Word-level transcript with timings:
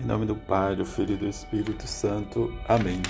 Em 0.00 0.06
nome 0.06 0.26
do 0.26 0.34
Pai, 0.34 0.74
do 0.74 0.84
Filho 0.84 1.14
e 1.14 1.16
do 1.16 1.28
Espírito 1.28 1.86
Santo. 1.86 2.52
Amém. 2.68 3.00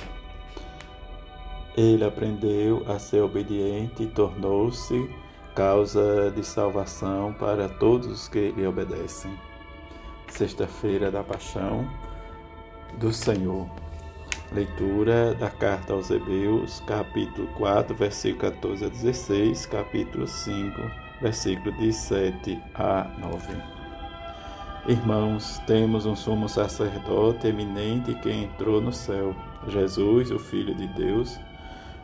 Ele 1.74 2.04
aprendeu 2.04 2.84
a 2.86 2.98
ser 2.98 3.22
obediente 3.22 4.02
e 4.02 4.06
tornou-se 4.06 5.10
causa 5.54 6.30
de 6.36 6.44
salvação 6.44 7.32
para 7.32 7.70
todos 7.70 8.06
os 8.06 8.28
que 8.28 8.50
lhe 8.50 8.66
obedecem. 8.66 9.34
Sexta-feira 10.28 11.10
da 11.10 11.24
Paixão 11.24 11.88
do 12.98 13.10
Senhor. 13.14 13.66
Leitura 14.52 15.34
da 15.34 15.48
carta 15.48 15.94
aos 15.94 16.10
Hebreus, 16.10 16.80
capítulo 16.86 17.48
4, 17.56 17.96
versículo 17.96 18.52
14 18.52 18.84
a 18.84 18.88
16, 18.88 19.66
capítulo 19.66 20.28
5, 20.28 20.80
versículo 21.22 21.72
17 21.78 22.60
a 22.74 23.04
9. 23.20 23.73
Irmãos, 24.86 25.62
temos 25.66 26.04
um 26.04 26.14
sumo 26.14 26.46
sacerdote 26.46 27.46
eminente 27.46 28.12
que 28.16 28.30
entrou 28.30 28.82
no 28.82 28.92
céu, 28.92 29.34
Jesus, 29.66 30.30
o 30.30 30.38
Filho 30.38 30.74
de 30.74 30.86
Deus. 30.88 31.40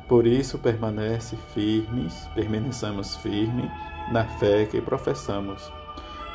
Por 0.09 0.27
isso 0.27 0.59
permanece 0.59 1.37
firmes, 1.53 2.27
permaneçamos 2.35 3.17
firmes 3.17 3.71
na 4.11 4.25
fé 4.25 4.65
que 4.65 4.81
professamos. 4.81 5.71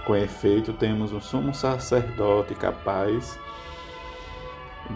Com 0.06 0.16
efeito, 0.16 0.72
temos 0.72 1.12
um 1.12 1.20
sumo 1.20 1.52
sacerdote 1.52 2.54
capaz 2.54 3.40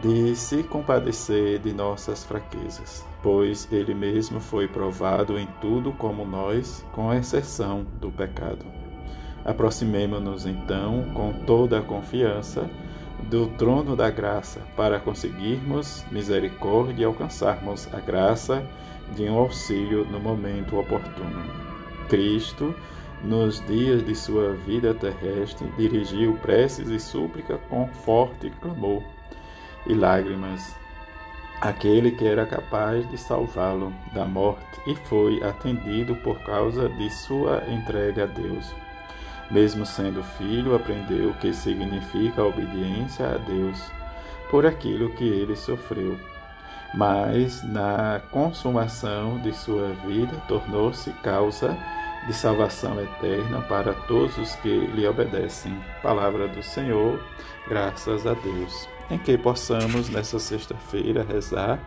de 0.04 0.36
se 0.36 0.62
compadecer 0.62 1.58
de 1.58 1.74
nossas 1.74 2.24
fraquezas, 2.24 3.04
pois 3.24 3.68
ele 3.72 3.96
mesmo 3.96 4.40
foi 4.40 4.68
provado 4.68 5.40
em 5.40 5.48
tudo 5.60 5.92
como 5.94 6.24
nós, 6.24 6.86
com 6.92 7.12
exceção 7.12 7.88
do 8.00 8.12
pecado. 8.12 8.79
Aproximemo-nos 9.46 10.46
então 10.46 11.06
com 11.14 11.34
toda 11.46 11.80
a 11.80 11.82
confiança 11.82 12.70
do 13.30 13.48
trono 13.48 13.96
da 13.96 14.10
graça 14.10 14.62
para 14.76 15.00
conseguirmos 15.00 16.06
misericórdia 16.12 17.04
e 17.04 17.06
alcançarmos 17.06 17.88
a 17.94 18.00
graça 18.00 18.66
de 19.16 19.24
um 19.24 19.38
auxílio 19.38 20.06
no 20.06 20.20
momento 20.20 20.78
oportuno. 20.78 21.44
Cristo, 22.08 22.74
nos 23.24 23.66
dias 23.66 24.06
de 24.06 24.16
sua 24.16 24.54
vida 24.54 24.94
terrestre, 24.94 25.68
dirigiu 25.78 26.38
preces 26.42 26.90
e 26.90 27.00
súplica 27.00 27.58
com 27.70 27.88
forte 27.88 28.50
clamor 28.62 29.04
e 29.86 29.94
lágrimas 29.94 30.80
aquele 31.62 32.12
que 32.12 32.26
era 32.26 32.46
capaz 32.46 33.10
de 33.10 33.18
salvá-lo 33.18 33.94
da 34.14 34.26
morte 34.26 34.80
e 34.88 34.96
foi 34.96 35.44
atendido 35.44 36.16
por 36.18 36.40
causa 36.44 36.88
de 36.88 37.10
sua 37.10 37.64
entrega 37.68 38.24
a 38.24 38.28
Deus. 38.28 38.74
Mesmo 39.52 39.86
sendo 39.86 40.24
filho, 40.24 40.76
aprendeu 40.76 41.30
o 41.30 41.34
que 41.36 41.54
significa 41.54 42.42
a 42.42 42.46
obediência 42.46 43.26
a 43.26 43.38
Deus 43.38 43.82
por 44.50 44.66
aquilo 44.66 45.10
que 45.16 45.24
ele 45.24 45.56
sofreu. 45.56 46.20
Mas 46.94 47.64
na 47.64 48.22
consumação 48.32 49.40
de 49.40 49.54
sua 49.54 49.90
vida, 50.06 50.36
tornou-se 50.48 51.12
causa 51.24 51.78
de 52.28 52.34
salvação 52.34 53.00
eterna 53.02 53.62
para 53.62 53.94
todos 53.94 54.38
os 54.38 54.56
que 54.56 54.88
lhe 54.88 55.08
obedecem. 55.08 55.80
Palavra 56.02 56.48
do 56.48 56.62
Senhor, 56.62 57.24
graças 57.68 58.26
a 58.26 58.34
Deus. 58.34 58.88
Em 59.10 59.18
que 59.18 59.38
possamos, 59.38 60.10
nessa 60.10 60.40
sexta-feira, 60.40 61.24
rezar 61.24 61.80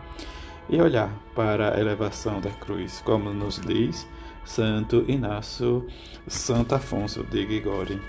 e 0.69 0.81
olhar 0.81 1.11
para 1.35 1.75
a 1.75 1.79
elevação 1.79 2.39
da 2.39 2.49
cruz, 2.49 3.01
como 3.05 3.33
nos 3.33 3.59
diz 3.59 4.07
Santo 4.45 5.05
Inácio 5.07 5.85
Santo 6.27 6.75
Afonso 6.75 7.23
de 7.23 7.45
Gregório. 7.45 8.01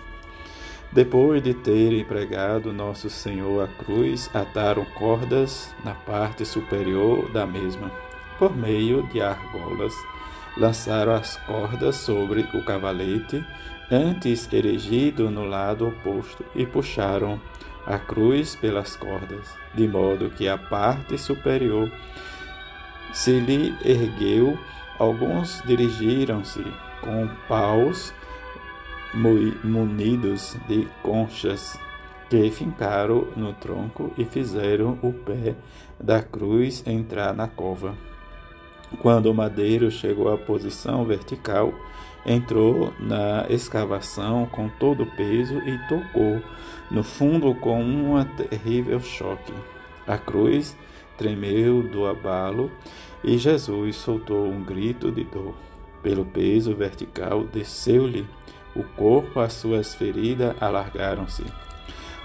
Depois 0.92 1.42
de 1.42 1.54
terem 1.54 2.04
pregado 2.04 2.72
Nosso 2.72 3.10
Senhor 3.10 3.64
à 3.64 3.84
cruz, 3.84 4.30
ataram 4.32 4.84
cordas 4.96 5.74
na 5.84 5.92
parte 5.92 6.44
superior 6.44 7.30
da 7.32 7.44
mesma. 7.44 7.90
Por 8.38 8.56
meio 8.56 9.02
de 9.08 9.20
argolas, 9.20 9.92
lançaram 10.56 11.14
as 11.14 11.36
cordas 11.38 11.96
sobre 11.96 12.42
o 12.54 12.64
cavalete, 12.64 13.44
antes 13.90 14.52
erigido 14.52 15.30
no 15.30 15.44
lado 15.44 15.88
oposto, 15.88 16.44
e 16.54 16.64
puxaram 16.64 17.40
a 17.86 17.98
cruz 17.98 18.54
pelas 18.54 18.96
cordas, 18.96 19.48
de 19.74 19.86
modo 19.88 20.30
que 20.30 20.48
a 20.48 20.56
parte 20.56 21.18
superior 21.18 21.90
se 23.14 23.40
lhe 23.40 23.74
ergueu 23.84 24.58
Alguns 24.98 25.60
dirigiram-se 25.66 26.64
com 27.00 27.28
paus 27.48 28.14
munidos 29.12 30.56
de 30.68 30.88
conchas 31.02 31.78
que 32.30 32.50
fincaram 32.50 33.26
no 33.36 33.52
tronco 33.52 34.12
e 34.16 34.24
fizeram 34.24 34.98
o 35.02 35.12
pé 35.12 35.54
da 35.98 36.22
cruz 36.22 36.84
entrar 36.86 37.34
na 37.34 37.48
cova. 37.48 37.94
Quando 39.00 39.26
o 39.26 39.34
madeiro 39.34 39.90
chegou 39.90 40.32
à 40.32 40.38
posição 40.38 41.04
vertical, 41.04 41.74
entrou 42.24 42.92
na 43.00 43.46
escavação 43.50 44.46
com 44.46 44.68
todo 44.68 45.02
o 45.02 45.16
peso 45.16 45.58
e 45.58 45.76
tocou 45.88 46.40
no 46.88 47.02
fundo 47.02 47.52
com 47.56 47.82
um 47.82 48.24
terrível 48.24 49.00
choque. 49.00 49.52
A 50.06 50.16
cruz 50.16 50.76
tremeu 51.16 51.82
do 51.82 52.06
abalo 52.06 52.70
e 53.22 53.38
Jesus 53.38 53.96
soltou 53.96 54.46
um 54.46 54.62
grito 54.62 55.10
de 55.10 55.24
dor. 55.24 55.54
Pelo 56.02 56.24
peso 56.24 56.74
vertical, 56.74 57.44
desceu-lhe 57.44 58.26
o 58.76 58.82
corpo, 58.82 59.40
as 59.40 59.54
suas 59.54 59.94
feridas 59.94 60.54
alargaram-se. 60.60 61.44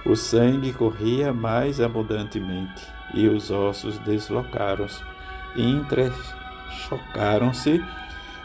O 0.06 0.16
sangue 0.16 0.74
corria 0.74 1.34
mais 1.34 1.80
abundantemente 1.80 2.86
e 3.14 3.28
os 3.28 3.52
ossos 3.52 3.98
deslocaram-se 4.00 5.02
entrechocaram-se. 5.56 7.82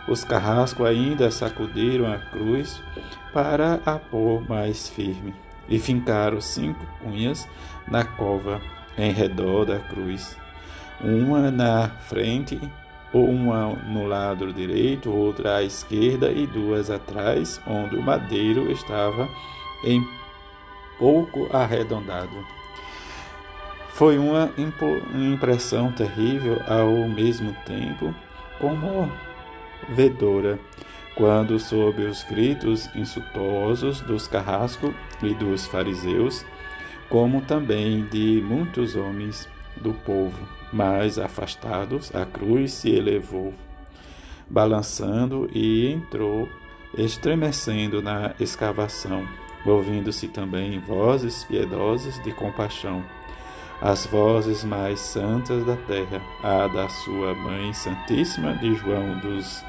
Os 0.07 0.23
carrascos 0.23 0.87
ainda 0.87 1.31
sacudiram 1.31 2.13
a 2.13 2.19
cruz 2.19 2.83
para 3.33 3.81
a 3.87 3.99
pôr 3.99 4.47
mais 4.49 4.87
firme 4.89 5.35
e 5.69 5.79
fincaram 5.79 6.41
cinco 6.41 6.85
cunhas 7.03 7.47
na 7.89 8.05
cova 8.05 8.61
em 8.99 9.13
redor 9.13 9.65
da 9.65 9.79
cruz, 9.79 10.37
uma 11.01 11.51
na 11.51 11.89
frente, 11.89 12.61
uma 13.13 13.69
no 13.69 14.07
lado 14.07 14.53
direito, 14.53 15.11
outra 15.11 15.57
à 15.57 15.63
esquerda 15.63 16.31
e 16.31 16.47
duas 16.47 16.91
atrás, 16.91 17.61
onde 17.67 17.97
o 17.97 18.03
madeiro 18.03 18.71
estava 18.71 19.29
em 19.85 20.07
pouco 20.99 21.49
arredondado. 21.55 22.45
Foi 23.91 24.19
uma 24.19 24.51
impressão 25.15 25.93
terrível 25.93 26.61
ao 26.67 27.09
mesmo 27.09 27.55
tempo 27.65 28.13
comovedora, 28.59 30.59
quando, 31.15 31.61
sob 31.61 32.03
os 32.03 32.25
gritos 32.25 32.91
insultuosos 32.97 34.01
dos 34.01 34.27
carrascos 34.27 34.93
e 35.23 35.33
dos 35.35 35.67
fariseus, 35.67 36.45
como 37.09 37.41
também 37.43 38.05
de 38.07 38.43
muitos 38.45 38.97
homens 38.97 39.49
do 39.77 39.93
povo, 39.93 40.39
mais 40.73 41.19
afastados, 41.19 42.15
a 42.15 42.25
cruz 42.25 42.73
se 42.73 42.91
elevou, 42.91 43.55
balançando 44.49 45.49
e 45.53 45.89
entrou, 45.89 46.49
estremecendo 46.97 48.03
na 48.03 48.35
escavação, 48.39 49.27
ouvindo-se 49.65 50.29
também 50.29 50.79
vozes 50.81 51.45
piedosas 51.45 52.23
de 52.23 52.33
compaixão, 52.33 53.05
as 53.81 54.07
vozes 54.07 54.65
mais 54.65 55.01
santas 55.01 55.65
da 55.65 55.77
terra, 55.77 56.23
a 56.43 56.67
da 56.69 56.89
sua 56.89 57.35
Mãe 57.35 57.73
Santíssima, 57.73 58.55
de 58.55 58.75
João 58.75 59.19
dos 59.21 59.65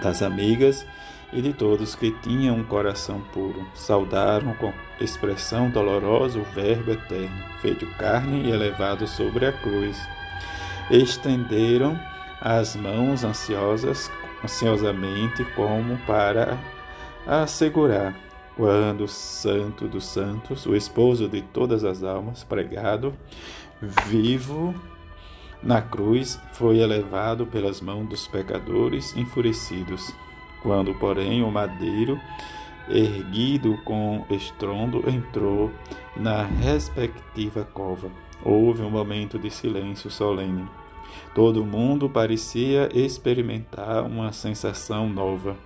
das 0.00 0.22
amigas 0.22 0.86
e 1.32 1.42
de 1.42 1.52
todos 1.52 1.94
que 1.94 2.10
tinham 2.22 2.56
um 2.56 2.64
coração 2.64 3.20
puro. 3.32 3.66
Saudaram 3.74 4.54
com 4.54 4.72
expressão 5.00 5.70
dolorosa 5.70 6.38
o 6.38 6.44
Verbo 6.54 6.92
eterno, 6.92 7.44
feito 7.60 7.86
carne 7.98 8.44
e 8.44 8.50
elevado 8.50 9.06
sobre 9.06 9.46
a 9.46 9.52
cruz. 9.52 9.98
Estenderam 10.90 11.98
as 12.40 12.76
mãos 12.76 13.24
ansiosas, 13.24 14.10
ansiosamente, 14.42 15.44
como 15.54 15.98
para 16.06 16.58
assegurar. 17.26 18.14
Quando 18.56 19.04
o 19.04 19.08
Santo 19.08 19.86
dos 19.86 20.04
Santos, 20.04 20.66
o 20.66 20.74
esposo 20.74 21.28
de 21.28 21.42
todas 21.42 21.84
as 21.84 22.02
almas, 22.02 22.42
pregado, 22.42 23.14
vivo 23.80 24.74
na 25.62 25.80
cruz, 25.80 26.40
foi 26.52 26.78
elevado 26.78 27.46
pelas 27.46 27.80
mãos 27.80 28.08
dos 28.08 28.26
pecadores 28.26 29.16
enfurecidos. 29.16 30.12
Quando, 30.62 30.94
porém, 30.94 31.42
o 31.42 31.50
madeiro, 31.50 32.20
erguido 32.88 33.78
com 33.84 34.24
estrondo, 34.30 35.04
entrou 35.08 35.70
na 36.16 36.42
respectiva 36.42 37.64
cova, 37.72 38.10
houve 38.42 38.82
um 38.82 38.90
momento 38.90 39.38
de 39.38 39.50
silêncio 39.50 40.10
solene. 40.10 40.66
Todo 41.34 41.64
mundo 41.64 42.08
parecia 42.08 42.88
experimentar 42.92 44.04
uma 44.04 44.32
sensação 44.32 45.08
nova. 45.08 45.56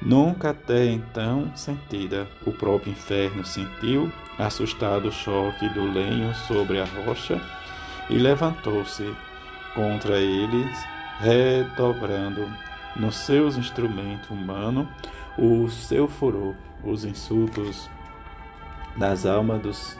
Nunca 0.00 0.50
até 0.50 0.86
então 0.86 1.50
sentida, 1.56 2.28
o 2.46 2.52
próprio 2.52 2.92
inferno 2.92 3.44
sentiu, 3.44 4.10
assustado 4.38 5.08
o 5.08 5.12
choque 5.12 5.68
do 5.70 5.90
lenho 5.90 6.32
sobre 6.34 6.80
a 6.80 6.84
rocha, 6.84 7.40
e 8.08 8.16
levantou-se 8.16 9.12
contra 9.74 10.18
eles, 10.18 10.78
redobrando 11.18 12.48
nos 12.98 13.16
seus 13.16 13.56
instrumentos 13.56 14.28
humanos 14.30 14.88
o 15.38 15.68
seu 15.68 16.08
furor, 16.08 16.54
os 16.82 17.04
insultos 17.04 17.88
das 18.96 19.24
almas 19.24 19.62
dos 19.62 19.98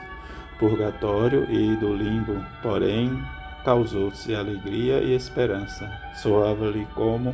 purgatório 0.59 1.49
e 1.49 1.75
do 1.77 1.95
limbo, 1.95 2.45
porém 2.61 3.23
causou-se 3.63 4.35
alegria 4.35 5.01
e 5.01 5.15
esperança. 5.15 5.89
Soava-lhe 6.15 6.85
como 6.93 7.33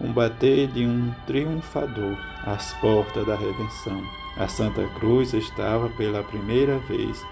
um 0.00 0.12
bater 0.12 0.68
de 0.68 0.86
um 0.86 1.12
triunfador 1.26 2.16
às 2.44 2.74
portas 2.74 3.26
da 3.26 3.34
redenção. 3.34 4.02
A 4.36 4.46
Santa 4.46 4.86
Cruz 4.98 5.32
estava 5.32 5.88
pela 5.90 6.22
primeira 6.22 6.78
vez 6.80 7.24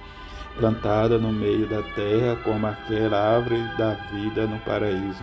plantada 0.56 1.18
no 1.18 1.30
meio 1.30 1.68
da 1.68 1.82
terra 1.82 2.36
como 2.42 2.66
aquela 2.66 3.36
árvore 3.36 3.62
da 3.76 3.92
vida 4.10 4.46
no 4.46 4.58
paraíso. 4.60 5.22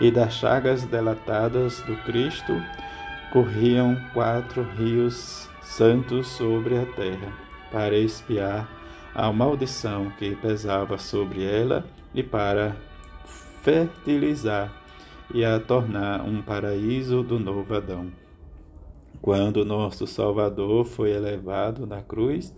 E 0.00 0.10
das 0.10 0.34
chagas 0.34 0.84
delatadas 0.84 1.80
do 1.82 1.94
Cristo 2.04 2.54
corriam 3.32 3.96
quatro 4.14 4.62
rios 4.62 5.48
santos 5.60 6.26
sobre 6.28 6.78
a 6.78 6.86
terra, 6.86 7.32
para 7.70 7.96
espiar 7.96 8.68
a 9.14 9.30
maldição 9.32 10.10
que 10.18 10.34
pesava 10.36 10.98
sobre 10.98 11.44
ela 11.44 11.84
e 12.14 12.22
para 12.22 12.76
fertilizar 13.62 14.72
e 15.32 15.44
a 15.44 15.60
tornar 15.60 16.22
um 16.22 16.42
paraíso 16.42 17.22
do 17.22 17.38
novo 17.38 17.74
Adão. 17.74 18.10
Quando 19.20 19.64
nosso 19.64 20.06
Salvador 20.06 20.86
foi 20.86 21.10
elevado 21.10 21.86
na 21.86 22.00
cruz 22.00 22.54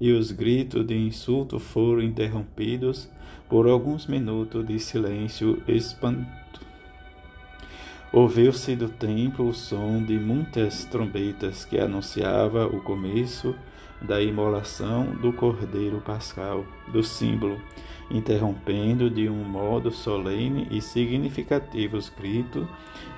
e 0.00 0.12
os 0.12 0.30
gritos 0.30 0.86
de 0.86 0.96
insulto 0.96 1.58
foram 1.58 2.02
interrompidos 2.02 3.10
por 3.48 3.66
alguns 3.66 4.06
minutos 4.06 4.64
de 4.66 4.78
silêncio 4.78 5.62
espanto. 5.66 6.43
Ouviu-se 8.14 8.76
do 8.76 8.88
templo 8.88 9.48
o 9.48 9.52
som 9.52 10.00
de 10.00 10.16
muitas 10.20 10.84
trombetas 10.84 11.64
que 11.64 11.80
anunciava 11.80 12.64
o 12.64 12.80
começo 12.80 13.56
da 14.00 14.22
imolação 14.22 15.06
do 15.16 15.32
Cordeiro 15.32 16.00
Pascal, 16.00 16.64
do 16.92 17.02
símbolo, 17.02 17.60
interrompendo 18.08 19.10
de 19.10 19.28
um 19.28 19.42
modo 19.42 19.90
solene 19.90 20.68
e 20.70 20.80
significativo 20.80 21.96
os 21.96 22.08
gritos 22.08 22.64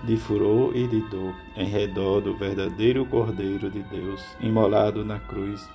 de 0.03 0.17
furor 0.17 0.75
e 0.75 0.89
de 0.89 1.03
dor 1.11 1.35
em 1.55 1.67
redor 1.67 2.23
do 2.23 2.35
verdadeiro 2.35 3.05
Cordeiro 3.05 3.71
de 3.71 3.83
Deus, 3.83 4.25
imolado 4.41 5.05
na 5.05 5.21
cruz. 5.21 5.69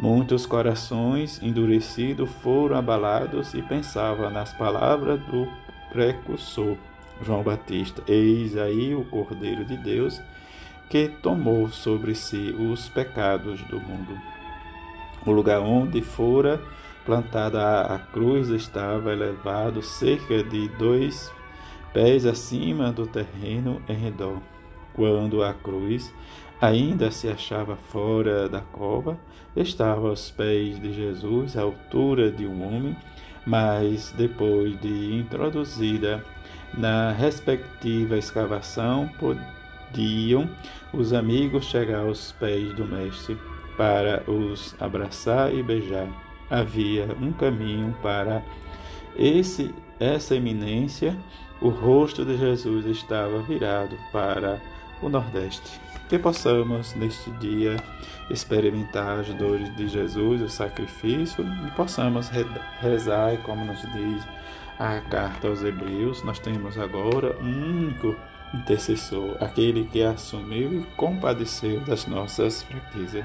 Muitos 0.00 0.46
corações 0.46 1.40
endurecidos 1.40 2.28
foram 2.42 2.76
abalados 2.76 3.54
e 3.54 3.62
pensavam 3.62 4.28
nas 4.30 4.52
palavras 4.52 5.20
do 5.26 5.46
precursor 5.92 6.76
João 7.22 7.42
Batista: 7.42 8.02
Eis 8.06 8.56
aí 8.56 8.94
o 8.94 9.04
Cordeiro 9.04 9.64
de 9.64 9.76
Deus 9.76 10.20
que 10.88 11.08
tomou 11.08 11.68
sobre 11.68 12.14
si 12.14 12.54
os 12.58 12.88
pecados 12.88 13.60
do 13.64 13.78
mundo. 13.78 14.18
O 15.26 15.32
lugar 15.32 15.60
onde 15.60 16.00
fora 16.00 16.60
plantada 17.04 17.82
a 17.82 17.98
cruz 17.98 18.48
estava 18.48 19.12
elevado 19.12 19.82
cerca 19.82 20.42
de 20.42 20.68
dois 20.70 21.32
pés 21.92 22.24
acima 22.24 22.92
do 22.92 23.06
terreno 23.06 23.82
em 23.88 23.94
redor. 23.94 24.40
Quando 24.94 25.42
a 25.42 25.52
cruz 25.52 26.12
ainda 26.60 27.10
se 27.10 27.28
achava 27.28 27.76
fora 27.76 28.48
da 28.48 28.60
cova, 28.60 29.18
estava 29.56 30.08
aos 30.08 30.30
pés 30.30 30.80
de 30.80 30.92
Jesus, 30.92 31.56
à 31.56 31.62
altura 31.62 32.30
de 32.30 32.46
um 32.46 32.62
homem, 32.66 32.96
mas 33.46 34.12
depois 34.16 34.78
de 34.80 35.14
introduzida 35.14 36.24
na 36.76 37.12
respectiva 37.12 38.16
escavação, 38.16 39.08
podiam 39.18 40.48
os 40.92 41.12
amigos 41.12 41.66
chegar 41.66 42.00
aos 42.00 42.32
pés 42.32 42.72
do 42.74 42.84
Mestre 42.84 43.38
para 43.76 44.22
os 44.30 44.74
abraçar 44.80 45.54
e 45.54 45.62
beijar. 45.62 46.08
Havia 46.50 47.08
um 47.20 47.32
caminho 47.32 47.94
para 48.02 48.42
esse 49.16 49.74
essa 50.00 50.34
eminência. 50.34 51.16
O 51.60 51.68
rosto 51.68 52.24
de 52.24 52.36
Jesus 52.36 52.86
estava 52.86 53.40
virado 53.42 53.96
para 54.12 54.60
o 55.02 55.08
Nordeste. 55.08 55.80
Que 56.08 56.18
possamos 56.18 56.94
neste 56.94 57.30
dia 57.32 57.76
experimentar 58.30 59.20
as 59.20 59.28
dores 59.34 59.74
de 59.76 59.88
Jesus, 59.88 60.40
o 60.40 60.48
sacrifício, 60.48 61.44
e 61.66 61.70
possamos 61.72 62.30
rezar, 62.80 63.36
como 63.38 63.64
nos 63.64 63.80
diz 63.92 64.26
a 64.78 65.00
carta 65.00 65.48
aos 65.48 65.62
Hebreus, 65.62 66.22
nós 66.22 66.38
temos 66.38 66.78
agora 66.78 67.36
um 67.40 67.86
único 67.86 68.14
intercessor, 68.54 69.36
aquele 69.40 69.84
que 69.84 70.02
assumiu 70.02 70.80
e 70.80 70.84
compadeceu 70.96 71.80
das 71.80 72.06
nossas 72.06 72.62
fraquezas. 72.62 73.24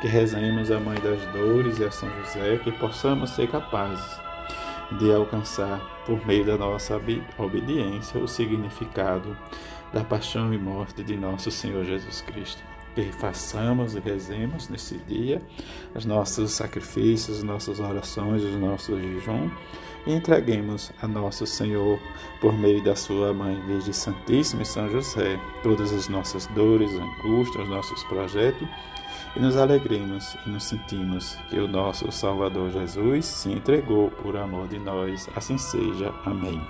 Que 0.00 0.08
rezemos 0.08 0.70
a 0.70 0.80
Mãe 0.80 0.98
das 0.98 1.20
Dores 1.32 1.78
e 1.78 1.84
a 1.84 1.90
São 1.90 2.10
José, 2.18 2.58
que 2.64 2.72
possamos 2.72 3.30
ser 3.30 3.48
capazes 3.48 4.18
de 4.98 5.12
alcançar, 5.12 5.78
por 6.04 6.26
meio 6.26 6.44
da 6.44 6.56
nossa 6.56 7.00
obediência, 7.38 8.20
o 8.20 8.26
significado 8.26 9.36
da 9.92 10.02
paixão 10.02 10.52
e 10.52 10.58
morte 10.58 11.04
de 11.04 11.16
nosso 11.16 11.50
Senhor 11.50 11.84
Jesus 11.84 12.20
Cristo. 12.22 12.62
Que 12.94 13.12
façamos 13.12 13.94
e 13.94 14.00
rezemos 14.00 14.68
nesse 14.68 14.98
dia 14.98 15.40
os 15.94 16.04
nossos 16.04 16.50
sacrifícios, 16.50 17.38
as 17.38 17.44
nossas 17.44 17.78
orações, 17.78 18.42
os 18.42 18.56
nossos 18.56 19.00
jejuns 19.00 19.52
e 20.06 20.12
entreguemos 20.12 20.92
a 21.00 21.06
nosso 21.06 21.46
Senhor, 21.46 21.98
por 22.40 22.52
meio 22.52 22.82
da 22.82 22.96
sua 22.96 23.32
Mãe 23.32 23.60
Virgem 23.66 23.92
Santíssima 23.92 24.62
e 24.62 24.66
São 24.66 24.88
José, 24.88 25.38
todas 25.62 25.92
as 25.92 26.08
nossas 26.08 26.46
dores, 26.48 26.90
angústias, 26.92 27.64
os 27.64 27.68
nossos 27.68 28.02
projetos, 28.04 28.68
e 29.36 29.40
nos 29.40 29.56
alegremos 29.56 30.36
e 30.46 30.50
nos 30.50 30.64
sentimos 30.64 31.36
que 31.48 31.58
o 31.58 31.68
nosso 31.68 32.10
Salvador 32.10 32.70
Jesus 32.70 33.26
se 33.26 33.52
entregou 33.52 34.10
por 34.10 34.36
amor 34.36 34.66
de 34.68 34.78
nós. 34.78 35.28
Assim 35.36 35.56
seja. 35.56 36.12
Amém. 36.24 36.60